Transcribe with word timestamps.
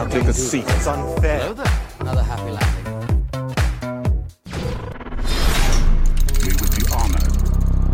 I'll 0.00 0.08
take 0.08 0.24
a 0.24 0.32
seat. 0.32 0.64
It's 0.66 0.86
unfair. 0.86 1.40
Hello 1.40 1.52
there. 1.52 1.80
Another 2.00 2.22
happy 2.22 2.50
landing. 2.52 2.84
We 6.40 6.52
would 6.56 6.74
be 6.74 6.86
honored 6.90 7.26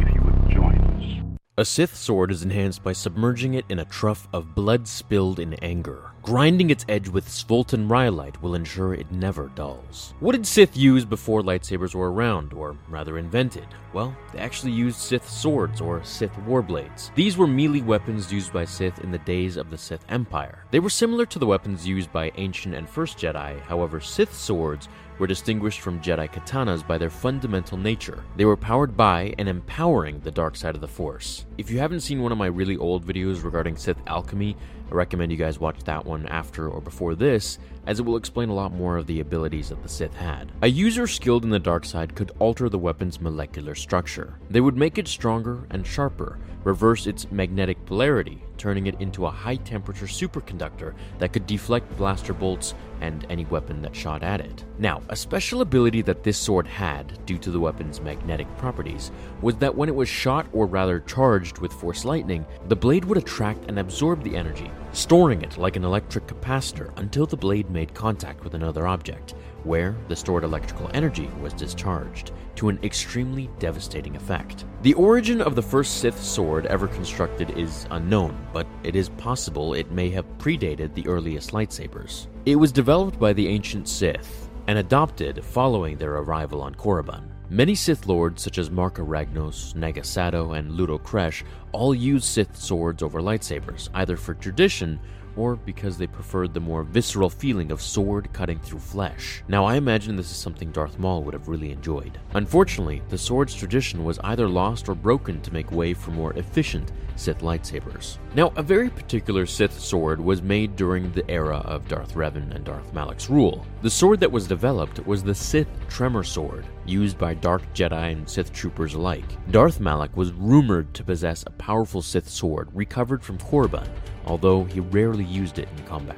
if 0.00 0.12
you 0.12 0.20
would 0.22 0.50
join 0.50 0.80
us. 0.80 1.38
A 1.56 1.64
Sith 1.64 1.94
sword 1.94 2.32
is 2.32 2.42
enhanced 2.42 2.82
by 2.82 2.92
submerging 2.92 3.54
it 3.54 3.64
in 3.68 3.78
a 3.78 3.84
trough 3.84 4.26
of 4.32 4.52
blood 4.52 4.88
spilled 4.88 5.38
in 5.38 5.54
anger. 5.62 6.11
Grinding 6.22 6.70
its 6.70 6.84
edge 6.88 7.08
with 7.08 7.26
Svoltan 7.26 7.90
Rhyolite 7.90 8.40
will 8.40 8.54
ensure 8.54 8.94
it 8.94 9.10
never 9.10 9.48
dulls. 9.56 10.14
What 10.20 10.36
did 10.36 10.46
Sith 10.46 10.76
use 10.76 11.04
before 11.04 11.42
lightsabers 11.42 11.96
were 11.96 12.12
around, 12.12 12.52
or 12.52 12.76
rather 12.88 13.18
invented? 13.18 13.66
Well, 13.92 14.16
they 14.32 14.38
actually 14.38 14.70
used 14.70 14.98
Sith 14.98 15.28
swords, 15.28 15.80
or 15.80 16.04
Sith 16.04 16.32
warblades. 16.46 17.12
These 17.16 17.36
were 17.36 17.48
melee 17.48 17.80
weapons 17.80 18.32
used 18.32 18.52
by 18.52 18.66
Sith 18.66 19.00
in 19.00 19.10
the 19.10 19.18
days 19.18 19.56
of 19.56 19.68
the 19.68 19.76
Sith 19.76 20.04
Empire. 20.10 20.64
They 20.70 20.78
were 20.78 20.90
similar 20.90 21.26
to 21.26 21.40
the 21.40 21.46
weapons 21.46 21.88
used 21.88 22.12
by 22.12 22.30
Ancient 22.36 22.76
and 22.76 22.88
First 22.88 23.18
Jedi, 23.18 23.60
however, 23.62 23.98
Sith 23.98 24.32
swords 24.32 24.88
were 25.18 25.26
distinguished 25.26 25.80
from 25.80 26.00
Jedi 26.00 26.30
katanas 26.30 26.86
by 26.86 26.98
their 26.98 27.10
fundamental 27.10 27.76
nature. 27.76 28.22
They 28.36 28.44
were 28.44 28.56
powered 28.56 28.96
by 28.96 29.34
and 29.38 29.48
empowering 29.48 30.20
the 30.20 30.30
dark 30.30 30.56
side 30.56 30.74
of 30.74 30.80
the 30.80 30.88
Force. 30.88 31.46
If 31.58 31.70
you 31.70 31.78
haven't 31.78 32.00
seen 32.00 32.22
one 32.22 32.32
of 32.32 32.38
my 32.38 32.46
really 32.46 32.76
old 32.76 33.06
videos 33.06 33.44
regarding 33.44 33.76
Sith 33.76 33.98
alchemy, 34.06 34.56
I 34.92 34.94
recommend 34.94 35.32
you 35.32 35.38
guys 35.38 35.58
watch 35.58 35.82
that 35.84 36.04
one 36.04 36.26
after 36.26 36.68
or 36.68 36.82
before 36.82 37.14
this, 37.14 37.58
as 37.86 37.98
it 37.98 38.02
will 38.02 38.18
explain 38.18 38.50
a 38.50 38.54
lot 38.54 38.74
more 38.74 38.98
of 38.98 39.06
the 39.06 39.20
abilities 39.20 39.70
that 39.70 39.82
the 39.82 39.88
Sith 39.88 40.14
had. 40.14 40.52
A 40.60 40.66
user 40.66 41.06
skilled 41.06 41.44
in 41.44 41.50
the 41.50 41.58
dark 41.58 41.86
side 41.86 42.14
could 42.14 42.30
alter 42.38 42.68
the 42.68 42.78
weapon's 42.78 43.18
molecular 43.18 43.74
structure. 43.74 44.34
They 44.50 44.60
would 44.60 44.76
make 44.76 44.98
it 44.98 45.08
stronger 45.08 45.66
and 45.70 45.86
sharper, 45.86 46.38
reverse 46.62 47.06
its 47.06 47.30
magnetic 47.32 47.82
polarity, 47.86 48.42
turning 48.58 48.86
it 48.86 49.00
into 49.00 49.24
a 49.24 49.30
high 49.30 49.56
temperature 49.56 50.04
superconductor 50.04 50.92
that 51.18 51.32
could 51.32 51.46
deflect 51.46 51.96
blaster 51.96 52.34
bolts 52.34 52.74
and 53.00 53.26
any 53.30 53.46
weapon 53.46 53.80
that 53.82 53.96
shot 53.96 54.22
at 54.22 54.42
it. 54.42 54.64
Now, 54.78 55.00
a 55.08 55.16
special 55.16 55.62
ability 55.62 56.02
that 56.02 56.22
this 56.22 56.36
sword 56.36 56.66
had, 56.66 57.24
due 57.24 57.38
to 57.38 57.50
the 57.50 57.58
weapon's 57.58 58.00
magnetic 58.00 58.46
properties, 58.58 59.10
was 59.40 59.56
that 59.56 59.74
when 59.74 59.88
it 59.88 59.94
was 59.94 60.08
shot 60.08 60.46
or 60.52 60.66
rather 60.66 61.00
charged 61.00 61.58
with 61.58 61.72
force 61.72 62.04
lightning, 62.04 62.44
the 62.68 62.76
blade 62.76 63.06
would 63.06 63.18
attract 63.18 63.64
and 63.68 63.78
absorb 63.78 64.22
the 64.22 64.36
energy, 64.36 64.70
storing 64.92 65.42
it 65.42 65.58
like 65.58 65.76
an 65.76 65.84
electric 65.84 66.26
capacitor 66.26 66.96
until 66.98 67.26
the 67.26 67.36
blade 67.36 67.70
made 67.70 67.94
contact 67.94 68.44
with 68.44 68.54
another 68.54 68.86
object, 68.86 69.34
where 69.64 69.96
the 70.08 70.16
stored 70.16 70.44
electrical 70.44 70.90
energy 70.92 71.30
was 71.40 71.52
discharged 71.52 72.32
to 72.56 72.68
an 72.68 72.78
extremely 72.82 73.48
devastating 73.58 74.16
effect. 74.16 74.64
The 74.82 74.94
origin 74.94 75.40
of 75.40 75.54
the 75.54 75.62
first 75.62 75.98
Sith 75.98 76.22
sword 76.22 76.66
ever 76.66 76.88
constructed 76.88 77.50
is 77.56 77.86
unknown, 77.90 78.46
but 78.52 78.66
it 78.82 78.96
is 78.96 79.08
possible 79.10 79.74
it 79.74 79.90
may 79.90 80.10
have 80.10 80.26
predated 80.38 80.94
the 80.94 81.06
earliest 81.06 81.52
lightsabers. 81.52 82.26
It 82.44 82.56
was 82.56 82.72
developed 82.72 83.18
by 83.18 83.32
the 83.32 83.48
ancient 83.48 83.88
Sith 83.88 84.50
and 84.66 84.78
adopted 84.78 85.44
following 85.44 85.96
their 85.96 86.16
arrival 86.16 86.60
on 86.60 86.74
Korriban. 86.74 87.28
Many 87.50 87.74
Sith 87.74 88.06
lords, 88.06 88.42
such 88.42 88.56
as 88.56 88.70
Marka 88.70 89.06
Ragnos, 89.06 89.74
Naga 89.74 90.00
Sadow, 90.00 90.56
and 90.58 90.72
Ludo 90.72 90.96
Kresh, 90.96 91.42
all 91.72 91.94
used 91.94 92.24
Sith 92.24 92.56
swords 92.56 93.02
over 93.02 93.20
lightsabers, 93.20 93.88
either 93.94 94.16
for 94.16 94.34
tradition 94.34 95.00
or 95.36 95.56
because 95.56 95.96
they 95.96 96.06
preferred 96.06 96.52
the 96.52 96.60
more 96.60 96.82
visceral 96.82 97.30
feeling 97.30 97.72
of 97.72 97.80
sword 97.80 98.32
cutting 98.32 98.58
through 98.58 98.78
flesh. 98.78 99.42
Now, 99.48 99.64
I 99.64 99.76
imagine 99.76 100.16
this 100.16 100.30
is 100.30 100.36
something 100.36 100.70
Darth 100.70 100.98
Maul 100.98 101.22
would 101.24 101.34
have 101.34 101.48
really 101.48 101.70
enjoyed. 101.70 102.18
Unfortunately, 102.34 103.02
the 103.08 103.18
sword's 103.18 103.54
tradition 103.54 104.04
was 104.04 104.18
either 104.20 104.48
lost 104.48 104.88
or 104.88 104.94
broken 104.94 105.40
to 105.42 105.52
make 105.52 105.72
way 105.72 105.94
for 105.94 106.10
more 106.10 106.32
efficient 106.34 106.92
Sith 107.16 107.40
lightsabers. 107.40 108.18
Now, 108.34 108.52
a 108.56 108.62
very 108.62 108.88
particular 108.88 109.46
Sith 109.46 109.78
sword 109.78 110.20
was 110.20 110.42
made 110.42 110.76
during 110.76 111.12
the 111.12 111.28
era 111.30 111.58
of 111.58 111.86
Darth 111.86 112.14
Revan 112.14 112.54
and 112.54 112.64
Darth 112.64 112.92
Malak's 112.92 113.28
rule. 113.28 113.66
The 113.82 113.90
sword 113.90 114.20
that 114.20 114.32
was 114.32 114.46
developed 114.46 115.06
was 115.06 115.22
the 115.22 115.34
Sith 115.34 115.68
Tremor 115.88 116.24
Sword, 116.24 116.66
used 116.86 117.18
by 117.18 117.34
dark 117.34 117.62
Jedi 117.74 118.12
and 118.12 118.28
Sith 118.28 118.52
troopers 118.52 118.94
alike. 118.94 119.24
Darth 119.50 119.78
Malak 119.78 120.16
was 120.16 120.32
rumored 120.32 120.92
to 120.94 121.04
possess 121.04 121.44
a 121.46 121.50
powerful 121.62 122.02
Sith 122.02 122.28
sword 122.28 122.68
recovered 122.74 123.22
from 123.22 123.38
Korriban, 123.38 123.86
although 124.26 124.64
he 124.64 124.80
rarely 124.80 125.22
used 125.22 125.60
it 125.60 125.68
in 125.78 125.84
combat. 125.84 126.16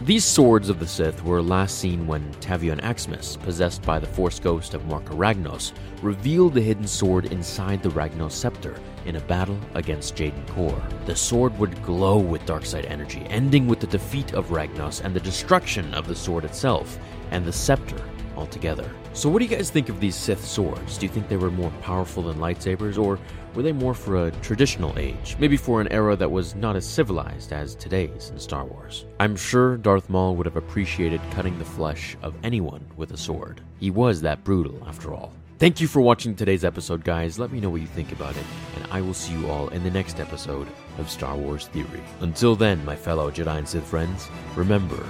These 0.00 0.24
swords 0.24 0.70
of 0.70 0.80
the 0.80 0.86
Sith 0.86 1.22
were 1.22 1.42
last 1.42 1.78
seen 1.78 2.06
when 2.06 2.32
Tavion 2.34 2.80
Axmis, 2.82 3.36
possessed 3.42 3.82
by 3.82 3.98
the 3.98 4.06
Force 4.06 4.40
Ghost 4.40 4.72
of 4.72 4.82
Marka 4.84 5.14
Ragnos, 5.14 5.72
revealed 6.00 6.54
the 6.54 6.62
hidden 6.62 6.86
sword 6.86 7.26
inside 7.26 7.82
the 7.82 7.90
Ragnos 7.90 8.32
scepter 8.32 8.80
in 9.04 9.16
a 9.16 9.20
battle 9.20 9.58
against 9.74 10.16
Jaden 10.16 10.46
Korr. 10.46 10.82
The 11.04 11.14
sword 11.14 11.58
would 11.58 11.82
glow 11.82 12.18
with 12.18 12.46
darkside 12.46 12.90
energy, 12.90 13.26
ending 13.28 13.66
with 13.66 13.80
the 13.80 13.86
defeat 13.86 14.32
of 14.32 14.48
Ragnos 14.48 15.04
and 15.04 15.14
the 15.14 15.20
destruction 15.20 15.92
of 15.92 16.08
the 16.08 16.16
sword 16.16 16.46
itself 16.46 16.98
and 17.32 17.44
the 17.44 17.52
scepter 17.52 18.02
altogether. 18.36 18.90
So, 19.12 19.28
what 19.28 19.38
do 19.40 19.44
you 19.44 19.56
guys 19.56 19.70
think 19.70 19.88
of 19.88 20.00
these 20.00 20.14
Sith 20.14 20.44
swords? 20.44 20.98
Do 20.98 21.06
you 21.06 21.12
think 21.12 21.28
they 21.28 21.36
were 21.36 21.50
more 21.50 21.70
powerful 21.82 22.24
than 22.24 22.36
lightsabers, 22.36 22.98
or 22.98 23.18
were 23.54 23.62
they 23.62 23.72
more 23.72 23.94
for 23.94 24.26
a 24.26 24.30
traditional 24.42 24.96
age? 24.98 25.36
Maybe 25.38 25.56
for 25.56 25.80
an 25.80 25.90
era 25.90 26.14
that 26.16 26.30
was 26.30 26.54
not 26.54 26.76
as 26.76 26.84
civilized 26.84 27.52
as 27.52 27.74
today's 27.74 28.30
in 28.30 28.38
Star 28.38 28.64
Wars? 28.64 29.06
I'm 29.18 29.36
sure 29.36 29.76
Darth 29.76 30.10
Maul 30.10 30.36
would 30.36 30.46
have 30.46 30.56
appreciated 30.56 31.20
cutting 31.30 31.58
the 31.58 31.64
flesh 31.64 32.16
of 32.22 32.34
anyone 32.42 32.84
with 32.96 33.12
a 33.12 33.16
sword. 33.16 33.60
He 33.78 33.90
was 33.90 34.20
that 34.20 34.44
brutal, 34.44 34.82
after 34.86 35.14
all. 35.14 35.32
Thank 35.58 35.80
you 35.80 35.88
for 35.88 36.02
watching 36.02 36.34
today's 36.34 36.66
episode, 36.66 37.02
guys. 37.02 37.38
Let 37.38 37.50
me 37.50 37.60
know 37.60 37.70
what 37.70 37.80
you 37.80 37.86
think 37.86 38.12
about 38.12 38.36
it, 38.36 38.44
and 38.74 38.86
I 38.90 39.00
will 39.00 39.14
see 39.14 39.32
you 39.32 39.48
all 39.48 39.68
in 39.68 39.82
the 39.82 39.90
next 39.90 40.20
episode 40.20 40.68
of 40.98 41.08
Star 41.08 41.34
Wars 41.34 41.68
Theory. 41.68 42.02
Until 42.20 42.56
then, 42.56 42.84
my 42.84 42.94
fellow 42.94 43.30
Jedi 43.30 43.56
and 43.56 43.66
Sith 43.66 43.86
friends, 43.86 44.28
remember 44.54 45.02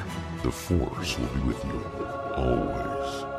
The 0.45 0.53
Force 0.53 1.19
will 1.19 1.27
be 1.27 1.41
with 1.41 1.65
you 1.65 1.85
always. 2.37 3.36